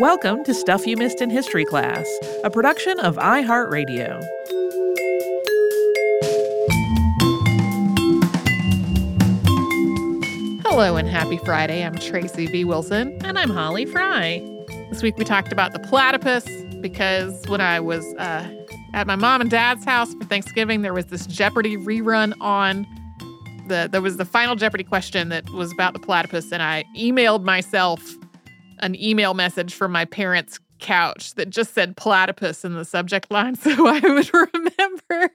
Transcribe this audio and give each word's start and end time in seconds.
Welcome 0.00 0.44
to 0.44 0.54
Stuff 0.54 0.86
You 0.86 0.96
Missed 0.96 1.20
in 1.20 1.28
History 1.28 1.64
Class, 1.64 2.06
a 2.44 2.50
production 2.50 3.00
of 3.00 3.16
iHeartRadio. 3.16 4.24
Hello 10.62 10.94
and 10.94 11.08
happy 11.08 11.38
Friday. 11.38 11.84
I'm 11.84 11.96
Tracy 11.96 12.46
V. 12.46 12.64
Wilson. 12.64 13.18
And 13.24 13.36
I'm 13.36 13.50
Holly 13.50 13.86
Fry. 13.86 14.38
This 14.88 15.02
week 15.02 15.16
we 15.16 15.24
talked 15.24 15.52
about 15.52 15.72
the 15.72 15.80
platypus 15.80 16.46
because 16.80 17.44
when 17.48 17.60
I 17.60 17.80
was 17.80 18.04
uh, 18.18 18.48
at 18.94 19.08
my 19.08 19.16
mom 19.16 19.40
and 19.40 19.50
dad's 19.50 19.84
house 19.84 20.14
for 20.14 20.26
Thanksgiving, 20.26 20.82
there 20.82 20.94
was 20.94 21.06
this 21.06 21.26
Jeopardy 21.26 21.76
rerun 21.76 22.34
on. 22.40 22.86
The, 23.66 23.88
there 23.90 24.00
was 24.00 24.16
the 24.16 24.24
final 24.24 24.54
Jeopardy 24.54 24.84
question 24.84 25.28
that 25.30 25.50
was 25.50 25.72
about 25.72 25.92
the 25.92 25.98
platypus, 25.98 26.52
and 26.52 26.62
I 26.62 26.84
emailed 26.96 27.42
myself 27.42 28.00
an 28.80 29.00
email 29.00 29.34
message 29.34 29.74
from 29.74 29.92
my 29.92 30.04
parents' 30.04 30.58
couch 30.78 31.34
that 31.34 31.50
just 31.50 31.74
said 31.74 31.96
platypus 31.96 32.64
in 32.64 32.74
the 32.74 32.84
subject 32.84 33.30
line 33.30 33.54
so 33.56 33.70
I 33.86 33.98
would 34.00 34.30
remember 34.54 35.34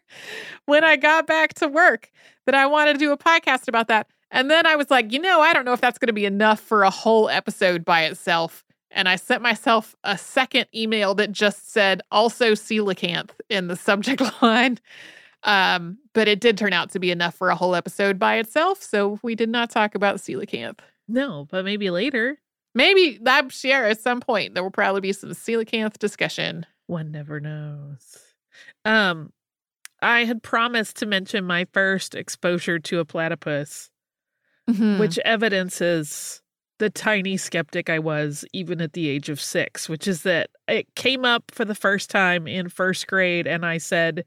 when 0.65 0.83
I 0.83 0.95
got 0.95 1.27
back 1.27 1.53
to 1.55 1.67
work 1.67 2.11
that 2.45 2.55
I 2.55 2.65
wanted 2.65 2.93
to 2.93 2.99
do 2.99 3.11
a 3.11 3.17
podcast 3.17 3.67
about 3.67 3.87
that. 3.87 4.07
And 4.31 4.49
then 4.49 4.65
I 4.65 4.75
was 4.75 4.89
like, 4.89 5.11
you 5.11 5.19
know, 5.19 5.41
I 5.41 5.53
don't 5.53 5.65
know 5.65 5.73
if 5.73 5.81
that's 5.81 5.99
going 5.99 6.07
to 6.07 6.13
be 6.13 6.25
enough 6.25 6.59
for 6.59 6.83
a 6.83 6.89
whole 6.89 7.29
episode 7.29 7.85
by 7.85 8.05
itself. 8.05 8.63
And 8.89 9.07
I 9.07 9.15
sent 9.15 9.41
myself 9.41 9.95
a 10.03 10.17
second 10.17 10.67
email 10.73 11.13
that 11.15 11.31
just 11.31 11.71
said 11.71 12.01
also 12.11 12.53
coelacanth 12.53 13.31
in 13.49 13.67
the 13.67 13.75
subject 13.75 14.21
line. 14.41 14.79
Um, 15.43 15.97
but 16.13 16.27
it 16.27 16.39
did 16.39 16.57
turn 16.57 16.73
out 16.73 16.89
to 16.91 16.99
be 16.99 17.11
enough 17.11 17.35
for 17.35 17.49
a 17.49 17.55
whole 17.55 17.75
episode 17.75 18.17
by 18.17 18.37
itself. 18.37 18.81
So 18.81 19.19
we 19.21 19.35
did 19.35 19.49
not 19.49 19.69
talk 19.69 19.93
about 19.93 20.17
coelacanth. 20.17 20.79
No, 21.07 21.47
but 21.51 21.65
maybe 21.65 21.89
later. 21.89 22.39
Maybe 22.75 23.19
I'm 23.25 23.49
sure 23.49 23.85
at 23.85 24.01
some 24.01 24.19
point 24.19 24.53
there 24.53 24.63
will 24.63 24.71
probably 24.71 25.01
be 25.01 25.13
some 25.13 25.29
coelacanth 25.29 25.99
discussion. 25.99 26.65
One 26.87 27.11
never 27.11 27.39
knows. 27.39 28.17
Um, 28.83 29.31
I 30.01 30.25
had 30.25 30.43
promised 30.43 30.97
to 30.97 31.05
mention 31.05 31.45
my 31.45 31.65
first 31.73 32.15
exposure 32.15 32.79
to 32.79 32.99
a 32.99 33.05
platypus, 33.05 33.89
Mhm. 34.69 34.99
which 34.99 35.17
evidences 35.19 36.41
the 36.79 36.89
tiny 36.89 37.37
skeptic 37.37 37.89
I 37.89 37.99
was 37.99 38.43
even 38.51 38.81
at 38.81 38.93
the 38.93 39.07
age 39.07 39.29
of 39.29 39.39
six, 39.39 39.87
which 39.87 40.07
is 40.07 40.23
that 40.23 40.49
it 40.67 40.93
came 40.95 41.23
up 41.23 41.51
for 41.51 41.63
the 41.63 41.75
first 41.75 42.09
time 42.09 42.47
in 42.47 42.67
first 42.67 43.07
grade, 43.07 43.47
and 43.47 43.65
I 43.65 43.77
said 43.77 44.25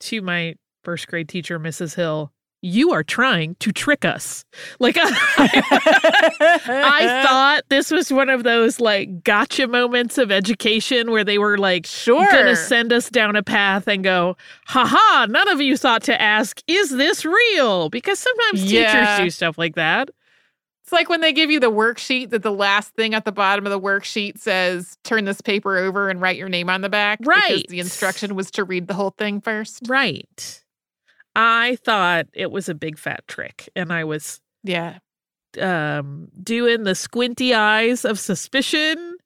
to 0.00 0.20
my 0.20 0.56
first 0.82 1.08
grade 1.08 1.28
teacher, 1.30 1.58
Mrs. 1.58 1.94
Hill, 1.94 2.32
you 2.64 2.92
are 2.92 3.02
trying 3.02 3.54
to 3.56 3.70
trick 3.72 4.04
us. 4.06 4.44
Like 4.80 4.96
I, 4.98 5.02
I 5.38 7.22
thought 7.26 7.64
this 7.68 7.90
was 7.90 8.12
one 8.12 8.30
of 8.30 8.42
those 8.42 8.80
like 8.80 9.22
gotcha 9.22 9.66
moments 9.68 10.16
of 10.18 10.32
education 10.32 11.10
where 11.10 11.24
they 11.24 11.38
were 11.38 11.58
like 11.58 11.84
sure. 11.86 12.26
gonna 12.30 12.56
send 12.56 12.92
us 12.92 13.10
down 13.10 13.36
a 13.36 13.42
path 13.42 13.86
and 13.86 14.02
go, 14.02 14.36
haha, 14.66 15.26
none 15.26 15.48
of 15.48 15.60
you 15.60 15.76
thought 15.76 16.02
to 16.04 16.20
ask, 16.20 16.60
is 16.66 16.90
this 16.90 17.24
real? 17.24 17.90
Because 17.90 18.18
sometimes 18.18 18.64
Yeah. 18.72 18.92
teachers 18.92 19.24
do 19.24 19.30
stuff 19.30 19.58
like 19.58 19.74
that. 19.74 20.08
It's 20.82 20.92
like 20.92 21.08
when 21.08 21.20
they 21.22 21.32
give 21.32 21.50
you 21.50 21.60
the 21.60 21.70
worksheet 21.70 22.30
that 22.30 22.42
the 22.42 22.52
last 22.52 22.94
thing 22.94 23.14
at 23.14 23.24
the 23.24 23.32
bottom 23.32 23.66
of 23.66 23.70
the 23.72 23.80
worksheet 23.80 24.38
says, 24.38 24.96
turn 25.04 25.24
this 25.24 25.40
paper 25.40 25.76
over 25.78 26.10
and 26.10 26.20
write 26.20 26.36
your 26.36 26.48
name 26.50 26.68
on 26.68 26.82
the 26.82 26.90
back. 26.90 27.20
Because 27.20 27.36
Right. 27.50 27.68
the 27.68 27.80
instruction 27.80 28.34
was 28.34 28.50
to 28.52 28.64
read 28.64 28.86
the 28.86 28.94
whole 28.94 29.14
thing 29.16 29.40
first. 29.40 29.80
Right. 29.86 30.62
I 31.36 31.76
thought 31.84 32.26
it 32.32 32.50
was 32.50 32.68
a 32.68 32.74
big 32.74 32.98
fat 32.98 33.26
trick, 33.26 33.68
and 33.74 33.92
I 33.92 34.04
was 34.04 34.40
Yeah. 34.62 34.98
um 35.60 36.28
doing 36.42 36.82
the 36.84 36.94
squinty 36.94 37.54
eyes 37.54 38.04
of 38.04 38.18
suspicion. 38.18 39.16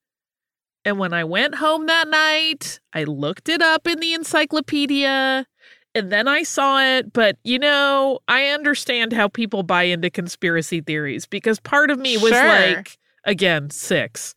And 0.84 0.98
when 0.98 1.12
I 1.12 1.24
went 1.24 1.56
home 1.56 1.86
that 1.86 2.08
night, 2.08 2.80
I 2.94 3.04
looked 3.04 3.48
it 3.48 3.60
up 3.60 3.86
in 3.86 3.98
the 4.00 4.14
encyclopedia 4.14 5.46
and 5.94 6.12
then 6.12 6.28
I 6.28 6.44
saw 6.44 6.80
it. 6.80 7.12
But 7.12 7.36
you 7.44 7.58
know, 7.58 8.20
I 8.28 8.46
understand 8.46 9.12
how 9.12 9.28
people 9.28 9.62
buy 9.62 9.82
into 9.84 10.08
conspiracy 10.10 10.80
theories 10.80 11.26
because 11.26 11.60
part 11.60 11.90
of 11.90 11.98
me 11.98 12.16
was 12.16 12.30
Sure. 12.32 12.46
like, 12.46 12.98
again, 13.24 13.70
six. 13.70 14.34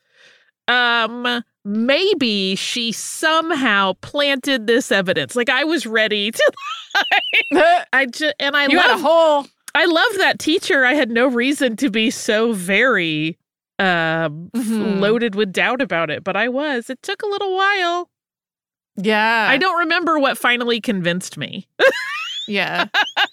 Um, 0.67 1.43
maybe 1.65 2.55
she 2.55 2.91
somehow 2.91 3.93
planted 4.01 4.67
this 4.67 4.91
evidence. 4.91 5.35
Like 5.35 5.49
I 5.49 5.63
was 5.63 5.85
ready 5.85 6.31
to 6.31 6.51
I 7.93 8.05
just 8.07 8.33
and 8.39 8.55
I 8.55 8.67
you 8.67 8.77
love 8.77 8.85
had 8.91 8.99
a 8.99 9.01
whole. 9.01 9.45
I 9.73 9.85
love 9.85 10.17
that 10.17 10.39
teacher. 10.39 10.83
I 10.85 10.93
had 10.93 11.09
no 11.09 11.27
reason 11.27 11.75
to 11.77 11.89
be 11.89 12.09
so 12.11 12.53
very 12.53 13.37
um 13.79 14.49
Mhm. 14.55 14.99
loaded 14.99 15.35
with 15.35 15.51
doubt 15.53 15.81
about 15.81 16.09
it, 16.09 16.23
but 16.23 16.35
I 16.35 16.47
was. 16.49 16.89
It 16.89 17.01
took 17.01 17.21
a 17.23 17.27
little 17.27 17.55
while. 17.55 18.09
Yeah. 18.97 19.47
I 19.49 19.57
don't 19.57 19.79
remember 19.79 20.19
what 20.19 20.37
finally 20.37 20.81
convinced 20.81 21.37
me. 21.37 21.67
Yeah. 22.47 22.85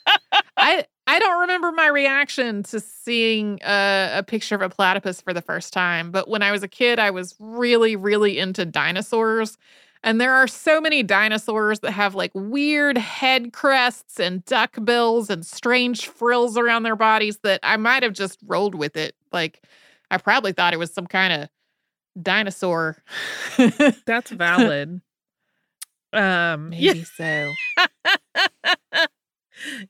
I 0.57 0.85
I 1.09 1.19
don't 1.19 1.41
remember 1.41 1.73
my 1.73 1.87
reaction 1.87 2.63
to 2.65 2.81
seeing 2.81 3.61
a, 3.65 4.11
a 4.17 4.23
picture 4.23 4.55
of 4.55 4.61
a 4.61 4.69
platypus 4.69 5.23
for 5.23 5.33
the 5.33 5.41
first 5.41 5.73
time, 5.73 6.11
but 6.11 6.29
when 6.29 6.43
I 6.43 6.53
was 6.53 6.63
a 6.63 6.69
kid, 6.69 6.99
I 6.99 7.11
was 7.11 7.35
really, 7.39 7.97
really 7.97 8.39
into 8.39 8.67
dinosaurs. 8.67 9.57
And 10.05 10.21
there 10.21 10.35
are 10.35 10.47
so 10.47 10.83
many 10.83 11.03
dinosaurs 11.03 11.81
that 11.81 11.93
have 11.93 12.15
like 12.15 12.31
weird 12.35 12.99
head 12.99 13.55
crests 13.55 14.21
and 14.21 14.45
duck 14.45 14.77
bills 14.85 15.31
and 15.31 15.47
strange 15.47 16.09
frills 16.09 16.59
around 16.59 16.83
their 16.83 16.95
bodies 16.95 17.39
that 17.39 17.61
I 17.63 17.79
might 17.79 18.03
have 18.03 18.13
just 18.13 18.39
rolled 18.47 18.75
with 18.75 18.95
it. 18.95 19.15
Like, 19.33 19.63
I 20.11 20.19
probably 20.19 20.53
thought 20.53 20.75
it 20.75 20.79
was 20.79 20.93
some 20.93 21.07
kind 21.07 21.33
of 21.43 21.49
dinosaur. 22.23 22.99
That's 24.05 24.31
valid. 24.31 25.01
um 26.13 26.73
yeah, 26.75 26.93
Maybe 26.93 27.05
so. 27.05 27.53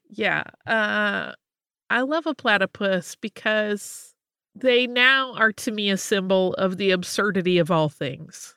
yeah. 0.09 0.45
Uh 0.67 1.33
I 1.91 2.03
love 2.03 2.27
a 2.27 2.35
platypus 2.35 3.17
because 3.17 4.15
they 4.55 4.87
now 4.87 5.35
are 5.35 5.53
to 5.53 5.71
me 5.71 5.91
a 5.91 5.97
symbol 5.97 6.55
of 6.55 6.77
the 6.77 6.91
absurdity 6.91 7.59
of 7.59 7.71
all 7.71 7.89
things. 7.89 8.55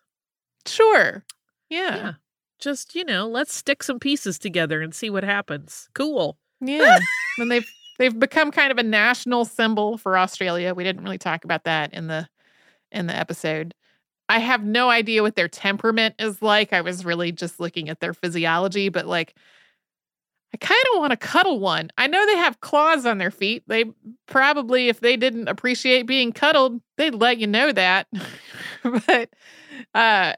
Sure. 0.65 1.23
Yeah. 1.69 1.95
Yeah. 1.95 2.13
Just, 2.59 2.93
you 2.93 3.03
know, 3.05 3.27
let's 3.27 3.53
stick 3.53 3.81
some 3.81 3.99
pieces 3.99 4.37
together 4.37 4.81
and 4.81 4.93
see 4.93 5.09
what 5.09 5.23
happens. 5.23 5.89
Cool. 5.95 6.37
Yeah. 6.59 6.99
and 7.39 7.49
they've 7.51 7.67
they've 7.97 8.17
become 8.17 8.51
kind 8.51 8.71
of 8.71 8.77
a 8.77 8.83
national 8.83 9.45
symbol 9.45 9.97
for 9.97 10.17
Australia. 10.17 10.73
We 10.73 10.83
didn't 10.83 11.03
really 11.03 11.17
talk 11.17 11.43
about 11.43 11.63
that 11.63 11.93
in 11.93 12.07
the 12.07 12.27
in 12.91 13.07
the 13.07 13.15
episode. 13.15 13.73
I 14.29 14.39
have 14.39 14.63
no 14.63 14.89
idea 14.89 15.23
what 15.23 15.35
their 15.35 15.47
temperament 15.47 16.15
is 16.19 16.41
like. 16.41 16.71
I 16.71 16.81
was 16.81 17.03
really 17.03 17.31
just 17.31 17.59
looking 17.59 17.89
at 17.89 17.99
their 17.99 18.13
physiology, 18.13 18.89
but 18.89 19.05
like 19.05 19.35
I 20.53 20.57
kind 20.57 20.81
of 20.93 20.99
want 20.99 21.11
to 21.11 21.17
cuddle 21.17 21.59
one. 21.59 21.91
I 21.97 22.07
know 22.07 22.25
they 22.25 22.35
have 22.35 22.59
claws 22.59 23.05
on 23.05 23.17
their 23.19 23.31
feet. 23.31 23.63
They 23.67 23.85
probably 24.27 24.89
if 24.89 24.99
they 24.99 25.15
didn't 25.15 25.47
appreciate 25.47 26.05
being 26.05 26.33
cuddled, 26.33 26.81
they'd 26.97 27.15
let 27.15 27.37
you 27.37 27.47
know 27.47 27.71
that. 27.71 28.07
but 28.83 29.29
uh 29.93 30.33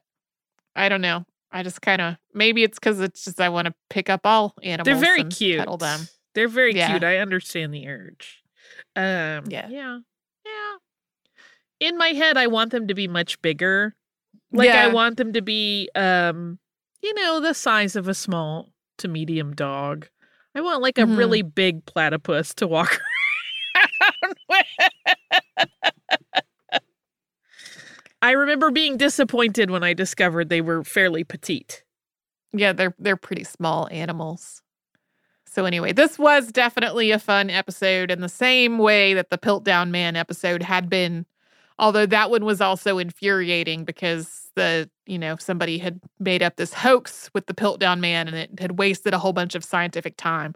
I 0.76 0.90
don't 0.90 1.02
know. 1.02 1.26
I 1.52 1.64
just 1.64 1.82
kind 1.82 2.02
of 2.02 2.16
maybe 2.34 2.64
it's 2.64 2.80
cuz 2.80 3.00
it's 3.00 3.26
just 3.26 3.42
I 3.42 3.50
want 3.50 3.68
to 3.68 3.74
pick 3.90 4.10
up 4.10 4.22
all 4.26 4.54
animals. 4.62 4.86
They're 4.86 4.96
very 5.02 5.22
and 5.22 5.36
cute. 5.36 5.60
Cuddle 5.60 5.78
them. 5.78 6.08
They're 6.36 6.48
very 6.48 6.74
Yeah. 6.76 6.92
cute. 6.92 7.04
I 7.04 7.18
understand 7.18 7.74
the 7.74 7.88
urge. 7.88 8.44
Um 8.96 9.46
Yeah. 9.50 9.68
Yeah. 9.70 10.00
Yeah. 10.46 10.76
In 11.80 11.98
my 11.98 12.10
head 12.10 12.38
I 12.38 12.48
want 12.48 12.72
them 12.72 12.88
to 12.88 12.94
be 12.94 13.08
much 13.08 13.42
bigger. 13.42 13.96
Like 14.52 14.70
I 14.70 14.88
want 14.90 15.18
them 15.18 15.34
to 15.34 15.42
be 15.42 15.90
um 15.96 16.60
you 17.02 17.14
know, 17.16 17.40
the 17.42 17.54
size 17.54 17.96
of 17.96 18.08
a 18.08 18.14
small 18.14 18.73
to 19.00 19.08
medium 19.08 19.54
dog. 19.54 20.08
I 20.56 20.62
want 20.62 20.82
like 20.82 20.98
a 20.98 21.02
Mhm. 21.02 21.18
really 21.18 21.42
big 21.42 21.86
platypus 21.86 22.54
to 22.56 22.68
walk 22.68 23.00
around 23.76 24.36
with. 24.50 24.66
I 28.22 28.32
remember 28.32 28.72
being 28.72 28.96
disappointed 28.98 29.70
when 29.70 29.84
I 29.84 29.94
discovered 29.94 30.48
they 30.50 30.62
were 30.62 30.84
fairly 30.84 31.24
petite. 31.24 31.84
Yeah, 32.54 32.72
they're 32.72 32.96
they're 33.00 33.18
pretty 33.18 33.44
small 33.44 33.88
animals. 33.92 34.62
So 35.46 35.66
anyway, 35.66 35.92
this 35.92 36.18
was 36.18 36.52
definitely 36.52 37.12
a 37.12 37.20
fun 37.20 37.50
episode 37.50 38.10
in 38.12 38.22
the 38.22 38.30
same 38.30 38.78
way 38.78 39.14
that 39.14 39.30
the 39.30 39.38
Piltdown 39.38 39.90
Man 39.92 40.16
episode 40.16 40.64
had 40.64 40.90
been. 40.90 41.26
Although 41.80 42.06
that 42.06 42.30
one 42.30 42.46
was 42.46 42.62
also 42.62 42.98
infuriating 42.98 43.84
because 43.84 44.50
the, 44.56 44.90
you 45.06 45.18
know, 45.18 45.36
somebody 45.38 45.78
had 45.78 46.00
made 46.20 46.44
up 46.44 46.56
this 46.56 46.74
hoax 46.74 47.30
with 47.34 47.48
the 47.48 47.54
Piltdown 47.54 48.00
Man 48.00 48.28
and 48.28 48.38
it 48.38 48.60
had 48.60 48.78
wasted 48.78 49.14
a 49.14 49.18
whole 49.18 49.34
bunch 49.34 49.56
of 49.56 49.64
scientific 49.64 50.16
time. 50.18 50.54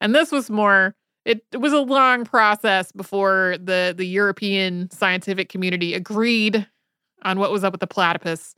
And 0.00 0.14
this 0.14 0.32
was 0.32 0.50
more 0.50 0.94
it, 1.24 1.44
it 1.50 1.56
was 1.56 1.72
a 1.72 1.80
long 1.80 2.24
process 2.24 2.92
before 2.92 3.56
the 3.60 3.92
the 3.96 4.06
European 4.06 4.88
scientific 4.90 5.48
community 5.48 5.92
agreed 5.92 6.66
on 7.22 7.40
what 7.40 7.50
was 7.50 7.64
up 7.64 7.72
with 7.72 7.80
the 7.80 7.86
platypus. 7.86 8.54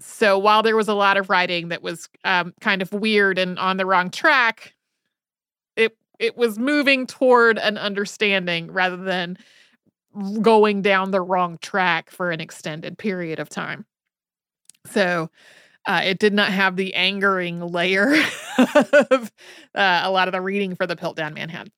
So 0.00 0.38
while 0.38 0.62
there 0.62 0.76
was 0.76 0.88
a 0.88 0.94
lot 0.94 1.18
of 1.18 1.28
writing 1.28 1.68
that 1.68 1.82
was 1.82 2.08
um, 2.24 2.54
kind 2.62 2.80
of 2.80 2.90
weird 2.92 3.38
and 3.38 3.58
on 3.58 3.76
the 3.76 3.84
wrong 3.84 4.10
track, 4.10 4.74
it 5.76 5.96
it 6.18 6.38
was 6.38 6.58
moving 6.58 7.06
toward 7.06 7.58
an 7.58 7.76
understanding 7.76 8.72
rather 8.72 8.96
than 8.96 9.36
going 10.42 10.82
down 10.82 11.10
the 11.10 11.20
wrong 11.20 11.58
track 11.60 12.10
for 12.10 12.30
an 12.30 12.40
extended 12.40 12.98
period 12.98 13.38
of 13.38 13.48
time. 13.48 13.86
So 14.86 15.30
uh, 15.86 16.02
it 16.04 16.18
did 16.18 16.32
not 16.32 16.52
have 16.52 16.76
the 16.76 16.94
angering 16.94 17.60
layer 17.60 18.14
of 18.58 19.32
uh, 19.74 20.00
a 20.04 20.10
lot 20.10 20.28
of 20.28 20.32
the 20.32 20.40
reading 20.40 20.74
for 20.74 20.86
the 20.86 20.96
Piltdown 20.96 21.34
Man 21.34 21.48
had. 21.48 21.70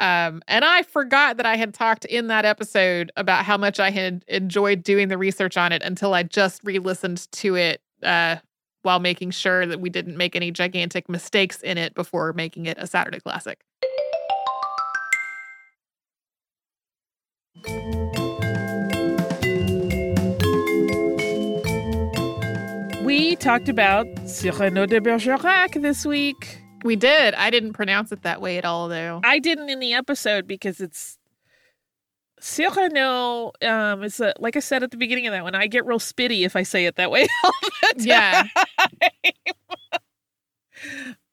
Um, 0.00 0.42
and 0.48 0.64
I 0.64 0.82
forgot 0.82 1.36
that 1.36 1.46
I 1.46 1.56
had 1.56 1.72
talked 1.72 2.04
in 2.04 2.26
that 2.26 2.44
episode 2.44 3.12
about 3.16 3.44
how 3.44 3.56
much 3.56 3.78
I 3.78 3.90
had 3.90 4.24
enjoyed 4.26 4.82
doing 4.82 5.08
the 5.08 5.18
research 5.18 5.56
on 5.56 5.72
it 5.72 5.82
until 5.82 6.14
I 6.14 6.24
just 6.24 6.62
re 6.64 6.78
listened 6.78 7.30
to 7.32 7.54
it 7.54 7.80
uh, 8.02 8.36
while 8.82 8.98
making 8.98 9.30
sure 9.30 9.66
that 9.66 9.80
we 9.80 9.90
didn't 9.90 10.16
make 10.16 10.34
any 10.34 10.50
gigantic 10.50 11.08
mistakes 11.08 11.60
in 11.62 11.78
it 11.78 11.94
before 11.94 12.32
making 12.32 12.66
it 12.66 12.76
a 12.78 12.86
Saturday 12.86 13.20
classic. 13.20 13.60
We 23.04 23.36
talked 23.36 23.68
about 23.68 24.06
Cyrano 24.26 24.86
de 24.86 25.00
Bergerac 25.00 25.80
this 25.80 26.04
week. 26.04 26.58
We 26.84 26.96
did. 26.96 27.34
I 27.34 27.50
didn't 27.50 27.72
pronounce 27.72 28.12
it 28.12 28.22
that 28.22 28.40
way 28.40 28.58
at 28.58 28.64
all, 28.64 28.88
though. 28.88 29.20
I 29.24 29.38
didn't 29.38 29.70
in 29.70 29.80
the 29.80 29.94
episode 29.94 30.46
because 30.46 30.80
it's 30.80 31.18
Cyrano. 32.40 33.52
Um, 33.62 34.02
it's 34.02 34.20
a, 34.20 34.34
like 34.38 34.56
I 34.56 34.60
said 34.60 34.82
at 34.82 34.90
the 34.90 34.98
beginning 34.98 35.26
of 35.26 35.32
that 35.32 35.44
one. 35.44 35.54
I 35.54 35.66
get 35.66 35.86
real 35.86 35.98
spitty 35.98 36.44
if 36.44 36.56
I 36.56 36.62
say 36.62 36.84
it 36.84 36.96
that 36.96 37.10
way. 37.10 37.26
yeah. 37.96 38.46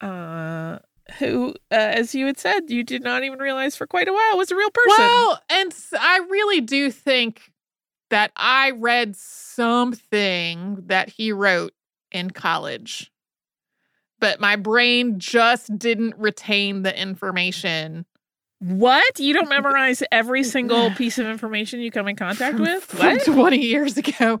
uh, 0.00 0.78
who, 1.18 1.54
uh, 1.70 1.74
as 1.74 2.14
you 2.14 2.26
had 2.26 2.38
said, 2.38 2.70
you 2.70 2.82
did 2.82 3.02
not 3.02 3.24
even 3.24 3.38
realize 3.38 3.76
for 3.76 3.86
quite 3.86 4.08
a 4.08 4.12
while 4.12 4.36
was 4.36 4.50
a 4.50 4.56
real 4.56 4.70
person. 4.70 4.96
Well, 4.98 5.40
and 5.50 5.74
I 5.98 6.18
really 6.30 6.60
do 6.60 6.90
think 6.90 7.52
that 8.10 8.32
I 8.36 8.72
read 8.72 9.16
something 9.16 10.82
that 10.86 11.08
he 11.08 11.32
wrote 11.32 11.72
in 12.10 12.30
college, 12.30 13.10
but 14.20 14.40
my 14.40 14.56
brain 14.56 15.18
just 15.18 15.76
didn't 15.78 16.14
retain 16.18 16.82
the 16.82 17.00
information. 17.00 18.06
What? 18.62 19.18
You 19.18 19.34
don't 19.34 19.48
memorize 19.48 20.04
every 20.12 20.44
single 20.44 20.92
piece 20.92 21.18
of 21.18 21.26
information 21.26 21.80
you 21.80 21.90
come 21.90 22.06
in 22.06 22.14
contact 22.14 22.60
with? 22.60 22.84
From 22.84 23.14
What? 23.14 23.24
20 23.24 23.58
years 23.58 23.96
ago. 23.96 24.38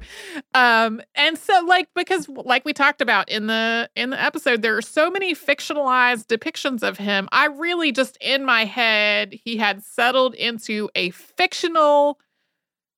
Um 0.54 1.00
and 1.16 1.36
so 1.36 1.64
like 1.66 1.88
because 1.96 2.28
like 2.28 2.64
we 2.64 2.72
talked 2.72 3.00
about 3.00 3.28
in 3.28 3.48
the 3.48 3.90
in 3.96 4.10
the 4.10 4.22
episode 4.22 4.62
there 4.62 4.76
are 4.76 4.82
so 4.82 5.10
many 5.10 5.34
fictionalized 5.34 6.26
depictions 6.26 6.82
of 6.82 6.98
him. 6.98 7.28
I 7.32 7.46
really 7.46 7.90
just 7.90 8.16
in 8.20 8.44
my 8.44 8.64
head 8.64 9.32
he 9.32 9.56
had 9.56 9.82
settled 9.82 10.34
into 10.34 10.88
a 10.94 11.10
fictional 11.10 12.20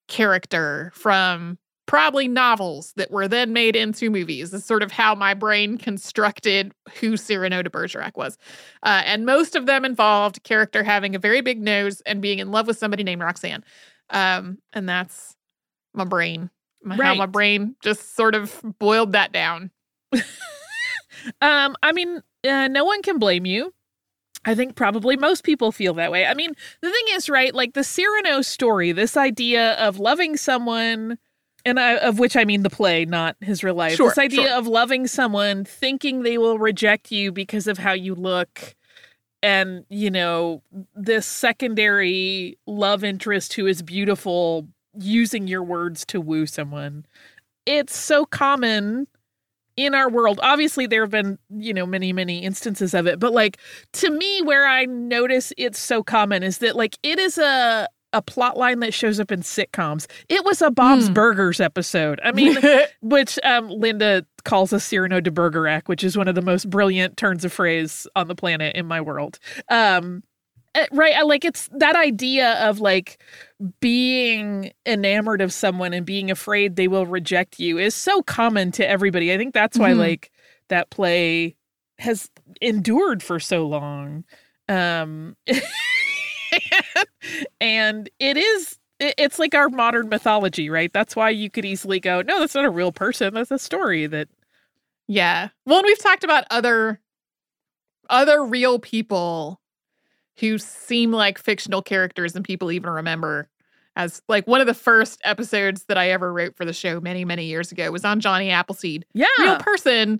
character 0.07 0.91
from 0.93 1.57
probably 1.85 2.27
novels 2.27 2.93
that 2.95 3.11
were 3.11 3.27
then 3.27 3.53
made 3.53 3.75
into 3.75 4.09
movies. 4.09 4.53
Is 4.53 4.65
sort 4.65 4.83
of 4.83 4.91
how 4.91 5.15
my 5.15 5.33
brain 5.33 5.77
constructed 5.77 6.73
who 6.99 7.17
Cyrano 7.17 7.61
de 7.61 7.69
Bergerac 7.69 8.17
was. 8.17 8.37
Uh, 8.83 9.03
and 9.05 9.25
most 9.25 9.55
of 9.55 9.65
them 9.65 9.85
involved 9.85 10.43
character 10.43 10.83
having 10.83 11.15
a 11.15 11.19
very 11.19 11.41
big 11.41 11.61
nose 11.61 12.01
and 12.05 12.21
being 12.21 12.39
in 12.39 12.51
love 12.51 12.67
with 12.67 12.77
somebody 12.77 13.03
named 13.03 13.21
Roxanne. 13.21 13.63
Um, 14.09 14.59
and 14.73 14.87
that's 14.87 15.35
my 15.93 16.05
brain. 16.05 16.49
My, 16.83 16.95
How 16.95 17.15
my 17.15 17.25
brain 17.25 17.75
just 17.81 18.15
sort 18.15 18.35
of 18.35 18.61
boiled 18.79 19.13
that 19.13 19.31
down. 19.31 19.71
Um, 21.41 21.75
I 21.81 21.91
mean, 21.91 22.21
uh, 22.47 22.67
no 22.67 22.85
one 22.85 23.01
can 23.01 23.17
blame 23.19 23.45
you. 23.45 23.73
I 24.45 24.53
think 24.53 24.75
probably 24.75 25.17
most 25.17 25.43
people 25.43 25.71
feel 25.71 25.95
that 25.95 26.11
way. 26.11 26.25
I 26.25 26.35
mean, 26.35 26.53
the 26.81 26.91
thing 26.91 27.05
is, 27.13 27.29
right? 27.29 27.53
Like 27.53 27.73
the 27.73 27.83
Cyrano 27.83 28.41
story, 28.41 28.91
this 28.91 29.17
idea 29.17 29.73
of 29.73 29.97
loving 29.97 30.37
someone, 30.37 31.17
and 31.65 31.79
I, 31.79 31.97
of 31.97 32.19
which 32.19 32.37
I 32.37 32.45
mean 32.45 32.63
the 32.63 32.69
play, 32.69 33.05
not 33.05 33.35
his 33.41 33.63
real 33.63 33.75
life. 33.75 33.95
Sure, 33.95 34.09
this 34.09 34.17
idea 34.17 34.47
sure. 34.49 34.57
of 34.57 34.67
loving 34.67 35.07
someone, 35.07 35.65
thinking 35.65 36.21
they 36.21 36.37
will 36.37 36.59
reject 36.59 37.11
you 37.11 37.31
because 37.31 37.67
of 37.67 37.79
how 37.79 37.93
you 37.93 38.13
look, 38.13 38.75
and 39.41 39.83
you 39.89 40.11
know 40.11 40.61
this 40.95 41.25
secondary 41.25 42.57
love 42.67 43.03
interest 43.03 43.53
who 43.53 43.65
is 43.65 43.81
beautiful, 43.81 44.67
using 44.97 45.47
your 45.47 45.63
words 45.63 46.05
to 46.05 46.21
woo 46.21 46.45
someone. 46.45 47.05
It's 47.65 47.97
so 47.97 48.25
common 48.25 49.07
in 49.77 49.93
our 49.93 50.09
world 50.09 50.39
obviously 50.41 50.87
there 50.87 51.01
have 51.01 51.11
been 51.11 51.37
you 51.49 51.73
know 51.73 51.85
many 51.85 52.13
many 52.13 52.39
instances 52.39 52.93
of 52.93 53.07
it 53.07 53.19
but 53.19 53.33
like 53.33 53.57
to 53.91 54.09
me 54.09 54.41
where 54.43 54.65
i 54.65 54.85
notice 54.85 55.51
it's 55.57 55.79
so 55.79 56.01
common 56.01 56.43
is 56.43 56.59
that 56.59 56.75
like 56.75 56.97
it 57.03 57.19
is 57.19 57.37
a 57.37 57.85
a 58.15 58.21
plot 58.21 58.57
line 58.57 58.79
that 58.79 58.93
shows 58.93 59.19
up 59.19 59.31
in 59.31 59.41
sitcoms 59.41 60.07
it 60.29 60.43
was 60.45 60.61
a 60.61 60.71
bob's 60.71 61.07
Hmm. 61.07 61.13
burgers 61.13 61.59
episode 61.59 62.19
i 62.23 62.31
mean 62.31 62.55
which 63.01 63.37
um 63.43 63.69
linda 63.69 64.25
calls 64.43 64.71
a 64.73 64.79
cyrano 64.79 65.19
de 65.19 65.31
bergerac 65.31 65.87
which 65.87 66.03
is 66.03 66.17
one 66.17 66.27
of 66.27 66.35
the 66.35 66.41
most 66.41 66.69
brilliant 66.69 67.17
turns 67.17 67.43
of 67.43 67.51
phrase 67.53 68.07
on 68.15 68.27
the 68.27 68.35
planet 68.35 68.75
in 68.75 68.85
my 68.85 69.01
world 69.01 69.37
um 69.69 70.23
eh, 70.75 70.85
right 70.91 71.15
I 71.15 71.21
like 71.23 71.43
it's 71.45 71.69
that 71.77 71.95
idea 71.95 72.53
of 72.67 72.79
like 72.79 73.21
being 73.79 74.71
enamored 74.85 75.41
of 75.41 75.53
someone 75.53 75.93
and 75.93 76.05
being 76.05 76.29
afraid 76.31 76.75
they 76.75 76.87
will 76.87 77.05
reject 77.05 77.59
you 77.59 77.77
is 77.77 77.95
so 77.95 78.21
common 78.23 78.71
to 78.73 78.87
everybody. 78.87 79.33
I 79.33 79.37
think 79.37 79.53
that's 79.53 79.77
why 79.79 79.91
Mhm. 79.91 79.97
like 79.99 80.31
that 80.67 80.89
play 80.89 81.55
has 81.99 82.29
endured 82.61 83.23
for 83.23 83.39
so 83.39 83.65
long. 83.67 84.25
Um 84.67 85.35
and 87.61 88.09
it 88.19 88.37
is 88.37 88.77
it's 88.99 89.39
like 89.39 89.53
our 89.53 89.69
modern 89.69 90.07
mythology, 90.07 90.69
right? 90.69 90.91
That's 90.93 91.15
why 91.15 91.29
you 91.29 91.49
could 91.49 91.65
easily 91.65 91.99
go, 91.99 92.21
no, 92.21 92.39
that's 92.39 92.55
not 92.55 92.63
a 92.63 92.69
real 92.69 92.93
person. 92.93 93.33
That's 93.33 93.51
a 93.51 93.59
story 93.59 94.07
that 94.07 94.29
Yeah. 95.07 95.49
Well, 95.65 95.79
and 95.79 95.85
we've 95.85 95.99
talked 95.99 96.23
about 96.23 96.45
other 96.49 96.99
other 98.09 98.43
real 98.45 98.79
people 98.79 99.59
who 100.39 100.57
seem 100.57 101.11
like 101.11 101.37
fictional 101.37 101.81
characters 101.81 102.35
and 102.35 102.45
people 102.45 102.71
even 102.71 102.89
remember 102.89 103.49
as 103.95 104.21
like 104.27 104.45
one 104.47 104.61
of 104.61 104.67
the 104.67 104.73
first 104.73 105.19
episodes 105.23 105.85
that 105.85 105.97
I 105.97 106.09
ever 106.09 106.31
wrote 106.31 106.55
for 106.55 106.65
the 106.65 106.73
show 106.73 106.99
many, 106.99 107.23
many 107.23 107.45
years 107.45 107.71
ago 107.71 107.89
was 107.91 108.03
on 108.03 108.19
Johnny 108.19 108.51
Appleseed. 108.51 109.05
yeah. 109.13 109.25
Real 109.39 109.57
person. 109.57 110.19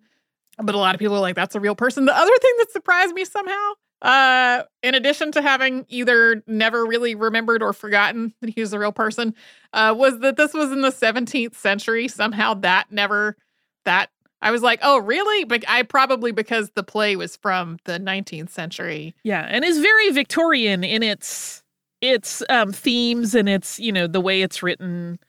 But 0.58 0.74
a 0.74 0.78
lot 0.78 0.96
of 0.96 1.00
people 1.00 1.16
are 1.18 1.22
like, 1.22 1.36
that's 1.36 1.56
a 1.56 1.60
real 1.60 1.76
person. 1.76 2.06
The 2.06 2.16
other 2.16 2.32
thing 2.42 2.54
that 2.60 2.72
surprised 2.72 3.14
me 3.14 3.26
somehow, 3.26 3.74
uh, 4.02 4.64
in 4.84 4.96
addition 4.96 5.32
to 5.32 5.42
having 5.42 5.86
either 5.90 6.44
never 6.48 6.86
really 6.86 7.16
remembered 7.16 7.64
or 7.64 7.74
forgotten 7.74 8.34
that 8.42 8.50
he 8.50 8.62
was 8.62 8.74
a 8.74 8.80
real 8.80 8.92
person, 8.92 9.34
uh, 9.74 9.94
was 9.98 10.20
that 10.20 10.38
this 10.38 10.54
was 10.54 10.72
in 10.72 10.82
the 10.82 10.92
17th 10.92 11.56
century. 11.56 12.08
Somehow 12.08 12.54
that 12.56 12.92
never 12.92 13.38
that 13.86 14.10
I 14.42 14.52
was 14.52 14.62
like, 14.62 14.80
oh, 14.84 15.00
really? 15.00 15.44
But 15.46 15.64
I 15.68 15.84
probably 15.84 16.32
because 16.32 16.72
the 16.72 16.84
play 16.84 17.16
was 17.16 17.36
from 17.38 17.78
the 17.86 18.00
19th 18.00 18.50
century. 18.50 19.16
Yeah, 19.24 19.46
and 19.50 19.66
is 19.66 19.80
very 19.80 20.12
Victorian 20.12 20.84
in 20.84 21.02
its 21.02 21.64
its 22.02 22.44
um 22.50 22.72
themes 22.72 23.34
and 23.34 23.50
its, 23.50 23.80
you 23.80 23.92
know, 23.92 24.08
the 24.08 24.22
way 24.22 24.42
it's 24.42 24.62
written. 24.62 25.20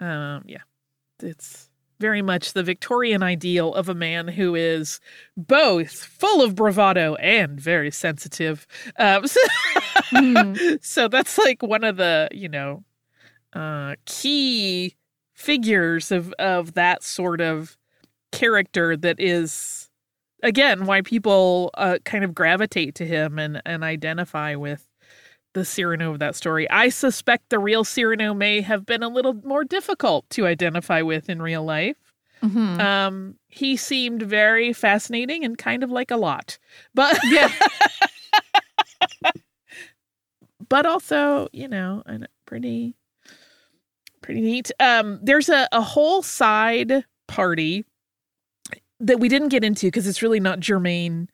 Um 0.00 0.44
yeah. 0.46 0.62
It's 1.22 1.68
very 2.02 2.22
much 2.22 2.54
the 2.54 2.64
Victorian 2.64 3.24
ideal 3.24 3.74
of 3.74 3.88
a 3.88 3.94
man 3.94 4.28
who 4.28 4.56
is 4.56 5.00
both 5.38 5.92
full 5.92 6.42
of 6.42 6.56
bravado 6.56 7.14
and 7.16 7.60
very 7.60 7.92
sensitive. 7.92 8.66
Um 8.98 9.26
so, 9.28 9.40
Hmm. 10.10 10.56
so 10.82 11.08
that's 11.08 11.38
like 11.38 11.62
one 11.62 11.84
of 11.84 11.96
the, 11.96 12.28
you 12.32 12.48
know, 12.48 12.84
uh 13.54 13.96
key 14.06 14.96
figures 15.34 16.12
of 16.12 16.32
of 16.38 16.74
that 16.74 17.02
sort 17.04 17.40
of 17.40 17.76
character 18.32 18.96
that 18.96 19.16
is 19.20 19.90
again 20.42 20.86
why 20.86 21.02
people 21.02 21.70
uh, 21.74 21.98
kind 22.04 22.24
of 22.24 22.34
gravitate 22.34 22.94
to 22.96 23.06
him 23.06 23.38
and 23.38 23.62
and 23.66 23.84
identify 23.84 24.54
with 24.56 24.86
the 25.54 25.64
Cyrano 25.64 26.12
of 26.12 26.18
that 26.20 26.34
story. 26.34 26.68
I 26.70 26.88
suspect 26.88 27.50
the 27.50 27.58
real 27.58 27.84
Cyrano 27.84 28.34
may 28.34 28.60
have 28.60 28.86
been 28.86 29.02
a 29.02 29.08
little 29.08 29.34
more 29.34 29.64
difficult 29.64 30.28
to 30.30 30.46
identify 30.46 31.02
with 31.02 31.28
in 31.28 31.42
real 31.42 31.64
life. 31.64 31.96
Mhm. 32.42 32.80
Um, 32.80 33.34
he 33.48 33.76
seemed 33.76 34.22
very 34.22 34.72
fascinating 34.72 35.44
and 35.44 35.56
kind 35.56 35.84
of 35.84 35.90
like 35.90 36.10
a 36.10 36.16
lot, 36.16 36.58
but 36.94 37.18
yeah. 37.30 37.52
but 40.68 40.86
also 40.86 41.48
you 41.52 41.68
know 41.68 42.02
and 42.06 42.26
pretty 42.46 42.94
pretty 44.22 44.40
neat 44.40 44.70
um 44.80 45.18
there's 45.22 45.48
a, 45.48 45.68
a 45.72 45.82
whole 45.82 46.22
side 46.22 47.04
party 47.26 47.84
that 49.00 49.18
we 49.20 49.28
didn't 49.28 49.48
get 49.48 49.64
into 49.64 49.88
because 49.88 50.06
it's 50.06 50.22
really 50.22 50.40
not 50.40 50.60
germane 50.60 51.28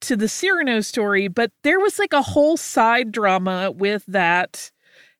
to 0.00 0.16
the 0.16 0.28
Cyrano 0.28 0.80
story 0.80 1.28
but 1.28 1.50
there 1.62 1.80
was 1.80 1.98
like 1.98 2.12
a 2.12 2.22
whole 2.22 2.56
side 2.56 3.12
drama 3.12 3.70
with 3.70 4.04
that 4.06 4.70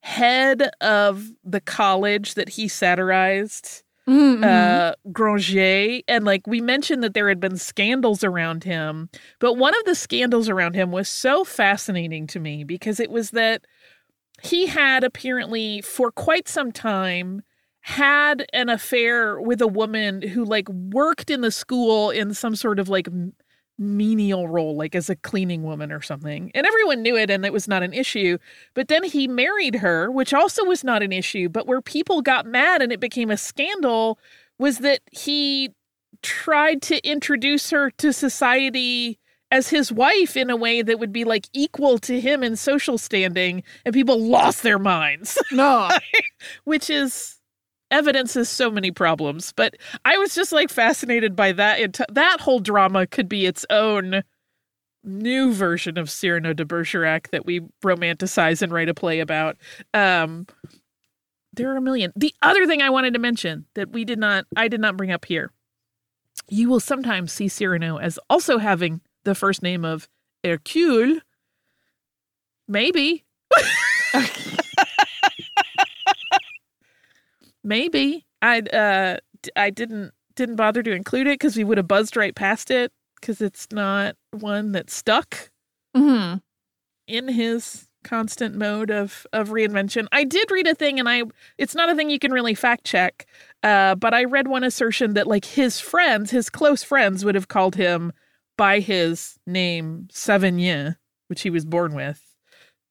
head 0.03 0.71
of 0.81 1.31
the 1.45 1.61
college 1.61 2.35
that 2.35 2.51
he 2.51 2.69
satirized 2.69 3.83
Mhm. 4.09 4.43
uh 4.43 4.95
Granger 5.13 6.01
and 6.09 6.25
like 6.25 6.47
we 6.47 6.61
mentioned 6.61 7.05
that 7.05 7.13
there 7.15 7.29
had 7.29 7.39
been 7.39 7.57
scandals 7.59 8.25
around 8.25 8.65
him 8.65 9.11
but 9.39 9.55
one 9.55 9.75
of 9.79 9.85
the 9.85 9.95
scandals 9.95 10.49
around 10.49 10.75
him 10.75 10.91
was 10.91 11.09
so 11.09 11.45
fascinating 11.45 12.27
to 12.29 12.41
me 12.41 12.65
because 12.65 12.99
it 12.99 13.11
was 13.11 13.31
that 13.33 13.63
he 14.43 14.67
had 14.67 15.05
apparently 15.05 15.83
for 15.83 16.11
quite 16.11 16.49
some 16.49 16.73
time 16.73 17.43
had 17.83 18.47
an 18.55 18.69
affair 18.71 19.39
with 19.41 19.61
a 19.61 19.67
woman 19.69 20.23
who 20.23 20.45
like 20.45 20.69
worked 20.71 21.31
in 21.31 21.43
the 21.43 21.51
school 21.51 22.11
in 22.11 22.33
some 22.33 22.57
sort 22.57 22.79
of 22.79 22.89
like 22.89 23.07
menial 23.81 24.47
role 24.47 24.77
like 24.77 24.95
as 24.95 25.09
a 25.11 25.17
cleaning 25.17 25.63
woman 25.63 25.91
or 25.91 26.03
something. 26.03 26.51
And 26.55 26.67
everyone 26.67 27.03
knew 27.03 27.17
it 27.17 27.31
and 27.31 27.45
it 27.45 27.53
was 27.53 27.67
not 27.67 27.83
an 27.83 27.93
issue. 27.93 28.39
But 28.75 28.89
then 28.89 29.03
he 29.05 29.27
married 29.27 29.77
her 29.77 30.11
which 30.11 30.35
also 30.35 30.65
was 30.65 30.85
not 30.85 31.03
an 31.03 31.13
issue 31.13 31.49
but 31.49 31.67
where 31.67 31.81
people 31.81 32.23
got 32.23 32.47
mad 32.47 32.83
and 32.83 32.93
it 32.93 33.01
became 33.01 33.31
a 33.31 33.37
scandal 33.37 34.19
was 34.59 34.79
that 34.79 35.01
he 35.11 35.71
tried 36.23 36.83
to 36.83 37.05
introduce 37.09 37.71
her 37.71 37.91
to 37.93 38.13
society 38.13 39.19
as 39.51 39.69
his 39.69 39.91
wife 39.91 40.37
in 40.37 40.51
a 40.51 40.57
way 40.57 40.83
that 40.83 40.99
would 40.99 41.13
be 41.13 41.25
like 41.25 41.49
equal 41.53 41.99
to 41.99 42.21
him 42.21 42.43
in 42.43 42.55
social 42.57 42.99
standing 42.99 43.63
and 43.85 43.95
people 43.95 44.19
lost 44.21 44.63
their 44.63 44.79
minds. 44.79 45.39
No. 45.51 45.89
which 46.65 46.89
is 46.89 47.40
evidences 47.91 48.49
so 48.49 48.71
many 48.71 48.91
problems 48.91 49.53
but 49.55 49.77
i 50.05 50.17
was 50.19 50.35
just 50.35 50.53
like 50.53 50.71
fascinated 50.71 51.35
by 51.35 51.53
that. 51.53 51.99
That 52.11 52.41
whole 52.41 52.61
drama 52.61 53.07
could 53.07 53.29
be 53.29 53.47
its 53.47 53.67
own 53.71 54.23
new 55.03 55.53
version 55.53 55.99
of 55.99 56.11
cyrano 56.11 56.53
de 56.53 56.65
bergerac 56.65 57.31
that 57.31 57.47
we 57.47 57.61
romanticize 57.83 58.63
and 58.63 58.71
write 58.73 58.89
a 58.89 58.95
play 58.95 59.21
about. 59.21 59.57
Um 59.95 60.47
there 61.53 61.73
are 61.73 61.77
a 61.77 61.81
million. 61.81 62.13
The 62.17 62.35
other 62.43 62.67
thing 62.67 62.83
i 62.83 62.91
wanted 62.91 63.15
to 63.15 63.21
mention 63.21 63.67
that 63.75 63.91
we 63.91 64.05
did 64.05 64.19
not 64.19 64.47
i 64.57 64.69
did 64.69 64.81
not 64.81 64.97
bring 64.97 65.11
up 65.11 65.25
here 65.25 65.51
you 66.49 66.69
will 66.69 66.81
sometimes 66.81 67.33
see 67.33 67.49
cyrano 67.49 67.99
as 67.99 68.19
also 68.29 68.59
having 68.59 69.01
the 69.25 69.35
first 69.35 69.63
name 69.63 69.85
of 69.85 70.09
hercule. 70.45 71.21
Maybe 72.69 73.25
Maybe 77.63 78.27
I 78.43 78.61
uh 78.61 79.17
I 79.57 79.71
didn't 79.71 80.13
didn't 80.37 80.57
bother 80.57 80.83
to 80.83 80.93
include 80.93 81.27
it 81.27 81.39
because 81.39 81.57
we 81.57 81.65
would 81.65 81.79
have 81.79 81.89
buzzed 81.89 82.17
right 82.17 82.35
past 82.35 82.71
it 82.71 82.93
because 83.21 83.41
it's 83.41 83.69
not 83.73 84.17
one 84.33 84.73
that 84.73 84.91
stuck 84.91 85.51
hmm 85.95 86.35
in 87.07 87.29
his 87.29 87.89
constant 88.05 88.57
mode 88.57 88.91
of 88.91 89.27
of 89.33 89.49
reinvention. 89.51 90.07
I 90.13 90.25
did 90.25 90.51
read 90.51 90.67
a 90.67 90.75
thing 90.75 90.99
and 90.99 91.09
I 91.09 91.25
it's 91.59 91.75
not 91.75 91.91
a 91.91 91.95
thing 91.97 92.11
you 92.11 92.19
can 92.19 92.33
really 92.33 92.55
fact 92.55 92.85
check. 92.85 93.27
Uh 93.63 93.95
but 93.95 94.15
I 94.15 94.25
read 94.25 94.49
one 94.49 94.65
assertion 94.65 95.15
that 95.15 95.27
like 95.27 95.45
his 95.45 95.81
friends, 95.81 96.31
his 96.31 96.49
close 96.51 96.83
friends 96.83 97.25
would 97.25 97.35
have 97.35 97.49
called 97.49 97.77
him 97.77 98.13
by 98.57 98.81
his 98.81 99.39
name 99.47 100.09
Savinien, 100.13 100.97
which 101.29 101.43
he 101.43 101.51
was 101.51 101.65
born 101.65 101.95
with. 101.95 102.30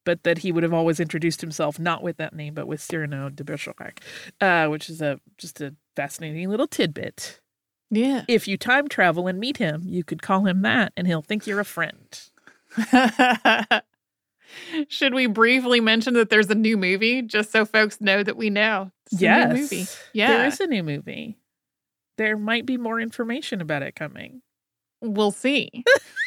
But 0.06 0.24
that 0.24 0.39
he 0.39 0.51
would 0.51 0.63
have 0.63 0.74
always 0.74 1.00
introduced 1.00 1.41
himself 1.41 1.77
not 1.77 2.01
with 2.01 2.18
that 2.18 2.34
name, 2.34 2.53
but 2.53 2.68
with 2.68 2.82
Cyrano 2.82 3.29
de 3.29 3.44
Bergerac, 3.44 4.00
uh, 4.41 4.68
which 4.68 4.89
is 4.89 5.01
a 5.01 5.20
just 5.38 5.62
a 5.62 5.75
fascinating 5.96 6.50
little 6.50 6.68
tidbit. 6.68 7.39
Yeah. 7.91 8.24
If 8.27 8.48
you 8.48 8.58
time 8.58 8.88
travel 8.88 9.27
and 9.27 9.39
meet 9.39 9.58
him, 9.58 9.84
you 9.86 10.03
could 10.03 10.22
call 10.22 10.46
him 10.46 10.62
that, 10.62 10.94
and 10.96 11.08
he'll 11.08 11.22
think 11.22 11.46
you're 11.48 11.60
a 11.60 11.65
friend. 11.65 12.20
Should 14.88 15.13
we 15.13 15.27
briefly 15.27 15.79
mention 15.79 16.13
that 16.15 16.29
there's 16.29 16.50
a 16.50 16.56
new 16.56 16.77
movie 16.77 17.22
just 17.22 17.51
so 17.51 17.65
folks 17.65 18.00
know 18.01 18.24
that 18.24 18.38
we 18.38 18.50
know? 18.50 18.91
It's 19.06 19.22
a 19.22 19.24
yes, 19.24 19.53
new 19.53 19.62
movie. 19.62 19.86
Yeah. 20.13 20.27
there 20.29 20.46
is 20.48 20.60
a 20.60 20.68
new 20.68 20.84
movie. 20.84 21.38
There 22.18 22.38
might 22.38 22.65
be 22.65 22.77
more 22.77 23.00
information 23.00 23.62
about 23.62 23.82
it 23.82 23.96
coming 23.96 24.41
We'll 25.01 25.32
see. 25.32 25.70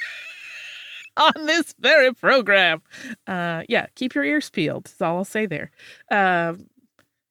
on 1.36 1.46
this 1.46 1.74
very 1.78 2.12
program. 2.14 2.82
Uh, 3.26 3.62
yeah, 3.68 3.86
keep 3.94 4.14
your 4.14 4.24
ears 4.24 4.50
peeled. 4.50 4.84
That's 4.84 5.00
all 5.02 5.18
I'll 5.18 5.24
say 5.24 5.46
there. 5.46 5.70
Um, 6.10 6.66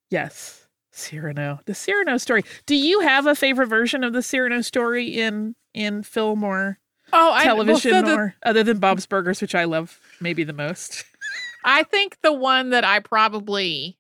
yes, 0.10 0.68
Cyrano, 0.92 1.60
the 1.66 1.74
Cyrano 1.74 2.18
story. 2.18 2.44
Do 2.66 2.76
you 2.76 3.00
have 3.02 3.26
a 3.28 3.36
favorite 3.36 3.68
version 3.68 4.04
of 4.04 4.14
the 4.14 4.22
Cyrano 4.22 4.62
story 4.62 5.08
in 5.08 5.56
in 5.74 6.04
film 6.04 6.44
or 6.44 6.78
Oh, 7.14 7.34
I, 7.34 7.44
television, 7.44 7.92
well, 7.92 8.06
so 8.06 8.16
the- 8.16 8.34
other 8.44 8.64
than 8.64 8.80
Bob's 8.80 9.06
Burgers, 9.06 9.42
which 9.42 9.56
I 9.56 9.66
love 9.66 10.00
maybe 10.22 10.44
the 10.44 10.54
most? 10.54 11.04
I 11.66 11.84
think 11.84 12.18
the 12.22 12.32
one 12.34 12.70
that 12.72 12.84
I 12.86 13.00
probably 13.00 13.98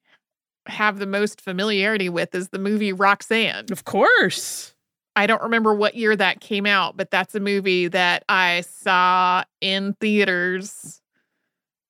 have 0.67 0.99
the 0.99 1.05
most 1.07 1.41
familiarity 1.41 2.07
with 2.09 2.33
is 2.35 2.49
the 2.49 2.59
movie 2.59 2.93
Roxanne. 2.93 3.65
Of 3.71 3.83
course. 3.85 4.73
I 5.15 5.27
don't 5.27 5.41
remember 5.41 5.73
what 5.73 5.95
year 5.95 6.15
that 6.15 6.39
came 6.39 6.65
out, 6.65 6.95
but 6.95 7.11
that's 7.11 7.35
a 7.35 7.39
movie 7.39 7.87
that 7.89 8.23
I 8.29 8.61
saw 8.61 9.43
in 9.59 9.93
theaters. 9.99 11.01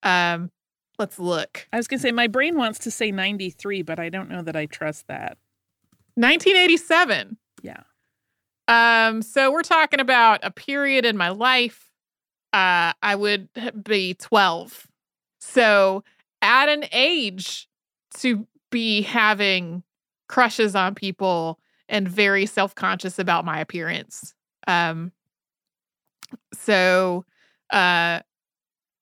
Um, 0.03 0.49
let's 0.97 1.19
look. 1.19 1.67
I 1.71 1.77
was 1.77 1.87
gonna 1.87 1.99
say 1.99 2.11
my 2.11 2.27
brain 2.27 2.57
wants 2.57 2.79
to 2.79 2.91
say 2.91 3.11
ninety 3.11 3.51
three, 3.51 3.83
but 3.83 3.99
I 3.99 4.09
don't 4.09 4.29
know 4.29 4.41
that 4.41 4.55
I 4.55 4.65
trust 4.65 5.07
that. 5.07 5.37
1987. 6.15 7.37
Yeah. 7.61 7.81
Um, 8.67 9.21
so 9.21 9.51
we're 9.51 9.61
talking 9.61 9.99
about 9.99 10.39
a 10.43 10.51
period 10.51 11.05
in 11.05 11.17
my 11.17 11.29
life. 11.29 11.91
Uh, 12.53 12.93
I 13.01 13.15
would 13.15 13.49
be 13.83 14.13
12. 14.15 14.87
So 15.39 16.03
at 16.41 16.69
an 16.69 16.85
age 16.91 17.67
to 18.17 18.45
be 18.71 19.01
having 19.01 19.83
crushes 20.27 20.75
on 20.75 20.95
people 20.95 21.59
and 21.91 22.07
very 22.07 22.47
self-conscious 22.47 23.19
about 23.19 23.45
my 23.45 23.59
appearance. 23.59 24.33
Um, 24.67 25.11
so 26.53 27.25
uh 27.71 28.21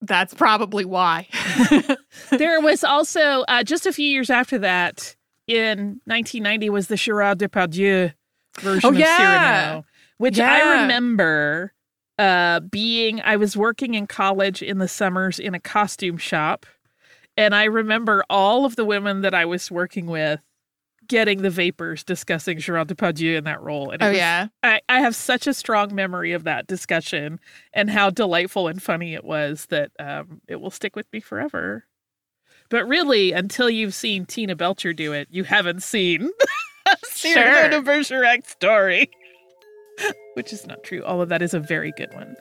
that's 0.02 0.32
probably 0.34 0.84
why. 0.84 1.28
there 2.30 2.60
was 2.60 2.82
also 2.82 3.44
uh, 3.48 3.62
just 3.62 3.84
a 3.84 3.92
few 3.92 4.06
years 4.06 4.30
after 4.30 4.58
that 4.58 5.14
in 5.46 6.00
1990 6.06 6.70
was 6.70 6.86
the 6.88 6.96
Gerard 6.96 7.38
Depardieu 7.38 8.12
version 8.60 8.96
Oh, 8.96 8.98
of. 8.98 9.06
Cyrano, 9.06 9.84
which 10.16 10.40
I 10.40 10.80
remember 10.82 11.74
uh, 12.18 12.60
being. 12.60 13.20
I 13.20 13.36
was 13.36 13.58
working 13.58 13.94
in 13.94 14.06
college 14.06 14.62
in 14.62 14.78
the 14.78 14.88
summers 14.88 15.38
in 15.38 15.54
a 15.54 15.60
costume 15.60 16.16
shop, 16.16 16.64
and 17.36 17.54
I 17.54 17.64
remember 17.64 18.24
all 18.30 18.64
of 18.64 18.76
the 18.76 18.86
women 18.86 19.20
that 19.20 19.34
I 19.34 19.44
was 19.44 19.70
working 19.70 20.06
with 20.06 20.40
getting 21.10 21.42
the 21.42 21.50
vapors 21.50 22.04
discussing 22.04 22.58
Gerard 22.58 22.86
Depardieu 22.88 23.36
in 23.36 23.42
that 23.44 23.60
role. 23.60 23.90
And 23.90 24.00
oh 24.00 24.08
was 24.10 24.16
yeah. 24.16 24.46
I, 24.62 24.80
I 24.88 25.00
have 25.00 25.16
such 25.16 25.48
a 25.48 25.52
strong 25.52 25.92
memory 25.92 26.32
of 26.32 26.44
that 26.44 26.68
discussion 26.68 27.40
and 27.74 27.90
how 27.90 28.10
delightful 28.10 28.68
and 28.68 28.80
funny 28.80 29.12
it 29.14 29.24
was 29.24 29.66
that 29.66 29.90
um, 29.98 30.40
it 30.46 30.60
will 30.60 30.70
stick 30.70 30.94
with 30.94 31.12
me 31.12 31.18
forever. 31.18 31.84
But 32.70 32.86
really, 32.86 33.32
until 33.32 33.68
you've 33.68 33.94
seen 33.94 34.24
Tina 34.24 34.54
Belcher 34.54 34.92
do 34.92 35.12
it, 35.12 35.26
you 35.30 35.42
haven't 35.42 35.82
seen 35.82 36.30
Cyrano 37.04 37.60
Sure. 37.60 37.68
de 37.70 37.82
Bergerac 37.82 38.48
story, 38.48 39.10
which 40.34 40.52
is 40.52 40.64
not 40.66 40.84
true. 40.84 41.02
All 41.02 41.20
of 41.20 41.28
that 41.30 41.42
is 41.42 41.52
a 41.52 41.60
very 41.60 41.92
good 41.96 42.14
one. 42.14 42.36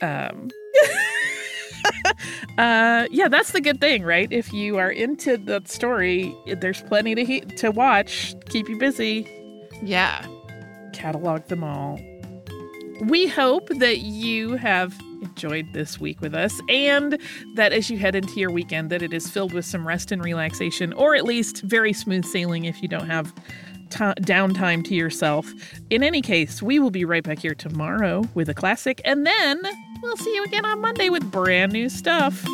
Um, 0.00 0.50
uh, 2.58 3.06
yeah, 3.10 3.28
that's 3.28 3.52
the 3.52 3.60
good 3.60 3.80
thing, 3.80 4.02
right? 4.02 4.30
If 4.32 4.52
you 4.52 4.78
are 4.78 4.90
into 4.90 5.36
the 5.36 5.62
story, 5.64 6.34
there's 6.60 6.82
plenty 6.82 7.14
to 7.14 7.24
he- 7.24 7.40
to 7.40 7.70
watch. 7.70 8.34
Keep 8.46 8.68
you 8.68 8.78
busy 8.78 9.28
Yeah. 9.82 10.24
catalog 10.92 11.44
them 11.46 11.62
all. 11.64 11.98
We 13.02 13.28
hope 13.28 13.68
that 13.78 13.98
you 13.98 14.56
have 14.56 14.92
enjoyed 15.22 15.66
this 15.72 16.00
week 16.00 16.20
with 16.20 16.34
us 16.34 16.60
and 16.68 17.18
that 17.54 17.72
as 17.72 17.90
you 17.90 17.98
head 17.98 18.14
into 18.16 18.40
your 18.40 18.50
weekend 18.50 18.90
that 18.90 19.02
it 19.02 19.12
is 19.12 19.28
filled 19.28 19.52
with 19.52 19.64
some 19.64 19.86
rest 19.86 20.10
and 20.12 20.22
relaxation 20.24 20.92
or 20.94 21.14
at 21.14 21.24
least 21.24 21.62
very 21.62 21.92
smooth 21.92 22.24
sailing 22.24 22.64
if 22.64 22.80
you 22.82 22.88
don't 22.88 23.08
have 23.08 23.32
ti 23.90 24.04
downtime 24.22 24.84
to 24.84 24.94
yourself. 24.94 25.50
In 25.90 26.02
any 26.02 26.20
case, 26.22 26.60
we 26.62 26.78
will 26.78 26.90
be 26.90 27.04
right 27.04 27.22
back 27.22 27.38
here 27.38 27.54
tomorrow 27.54 28.24
with 28.34 28.48
a 28.48 28.54
classic 28.54 29.00
and 29.04 29.24
then 29.26 29.60
we'll 30.02 30.16
see 30.16 30.34
you 30.34 30.44
again 30.44 30.64
on 30.64 30.80
Monday 30.80 31.08
with 31.08 31.30
brand 31.30 31.72
new 31.72 31.88
stuff. 31.88 32.44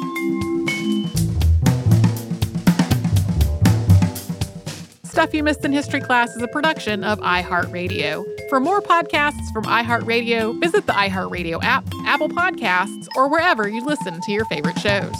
Stuff 5.04 5.32
You 5.32 5.44
Missed 5.44 5.64
in 5.64 5.72
History 5.72 6.00
Class 6.00 6.34
is 6.34 6.42
a 6.42 6.48
production 6.48 7.04
of 7.04 7.20
iHeartRadio. 7.20 8.24
For 8.48 8.58
more 8.58 8.80
podcasts 8.80 9.52
from 9.52 9.64
iHeartRadio, 9.64 10.60
visit 10.60 10.86
the 10.86 10.92
iHeartRadio 10.92 11.62
app, 11.62 11.84
Apple 12.04 12.28
Podcasts, 12.28 13.06
or 13.14 13.28
wherever 13.28 13.68
you 13.68 13.84
listen 13.84 14.20
to 14.20 14.32
your 14.32 14.44
favorite 14.46 14.78
shows. 14.80 15.14